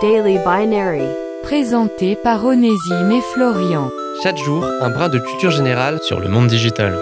[0.00, 1.02] Daily Binary.
[1.42, 3.90] Présenté par Onésime et Florian.
[4.22, 7.00] Chaque jour, un brin de culture générale sur le monde digital.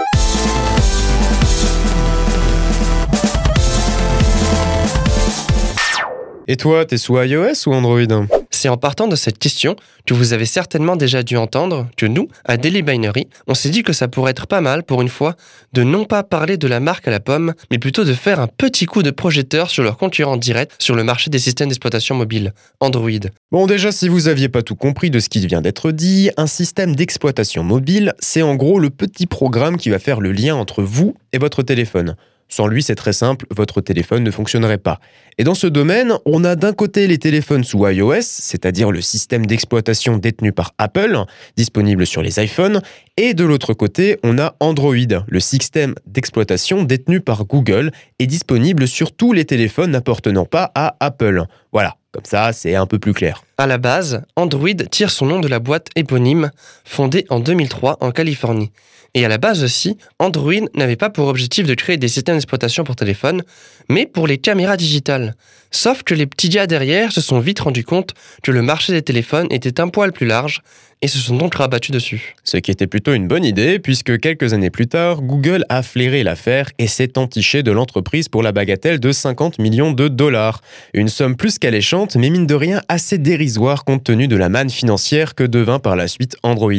[6.46, 8.26] Et toi, t'es sous iOS ou Android?
[8.66, 9.76] C'est en partant de cette question
[10.06, 13.84] que vous avez certainement déjà dû entendre que nous, à Daily Binary, on s'est dit
[13.84, 15.36] que ça pourrait être pas mal pour une fois
[15.72, 18.48] de non pas parler de la marque à la pomme, mais plutôt de faire un
[18.48, 22.54] petit coup de projecteur sur leur concurrent direct sur le marché des systèmes d'exploitation mobile,
[22.80, 23.30] Android.
[23.52, 26.48] Bon déjà, si vous aviez pas tout compris de ce qui vient d'être dit, un
[26.48, 30.82] système d'exploitation mobile, c'est en gros le petit programme qui va faire le lien entre
[30.82, 32.16] vous et votre téléphone.
[32.48, 35.00] Sans lui, c'est très simple, votre téléphone ne fonctionnerait pas.
[35.38, 39.46] Et dans ce domaine, on a d'un côté les téléphones sous iOS, c'est-à-dire le système
[39.46, 41.24] d'exploitation détenu par Apple,
[41.56, 42.80] disponible sur les iPhones,
[43.16, 44.94] et de l'autre côté, on a Android,
[45.26, 50.96] le système d'exploitation détenu par Google et disponible sur tous les téléphones n'appartenant pas à
[51.00, 51.44] Apple.
[51.72, 53.45] Voilà, comme ça, c'est un peu plus clair.
[53.58, 56.50] À la base, Android tire son nom de la boîte éponyme,
[56.84, 58.70] fondée en 2003 en Californie.
[59.14, 62.84] Et à la base aussi, Android n'avait pas pour objectif de créer des systèmes d'exploitation
[62.84, 63.44] pour téléphone,
[63.88, 65.36] mais pour les caméras digitales.
[65.70, 69.00] Sauf que les petits gars derrière se sont vite rendus compte que le marché des
[69.00, 70.60] téléphones était un poil plus large
[71.02, 72.34] et se sont donc rabattus dessus.
[72.44, 76.22] Ce qui était plutôt une bonne idée, puisque quelques années plus tard, Google a flairé
[76.22, 80.60] l'affaire et s'est entiché de l'entreprise pour la bagatelle de 50 millions de dollars.
[80.94, 83.45] Une somme plus qu'alléchante, mais mine de rien assez dérisoire
[83.84, 86.72] compte tenu de la manne financière que devint par la suite Android.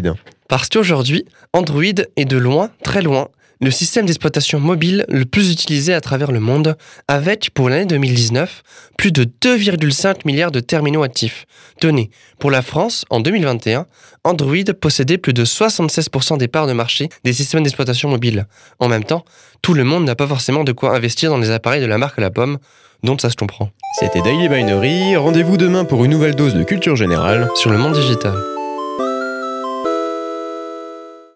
[0.47, 1.83] Parce qu'aujourd'hui, Android
[2.15, 3.27] est de loin, très loin,
[3.59, 8.61] le système d'exploitation mobile le plus utilisé à travers le monde, avec, pour l'année 2019,
[8.97, 11.45] plus de 2,5 milliards de terminaux actifs.
[11.79, 13.87] Tenez, pour la France, en 2021,
[14.23, 18.45] Android possédait plus de 76% des parts de marché des systèmes d'exploitation mobile.
[18.79, 19.25] En même temps,
[19.63, 22.19] tout le monde n'a pas forcément de quoi investir dans les appareils de la marque
[22.19, 22.59] la pomme,
[23.03, 23.69] dont ça se comprend.
[23.99, 27.93] C'était Daily Binary, rendez-vous demain pour une nouvelle dose de culture générale sur le monde
[27.93, 28.35] digital.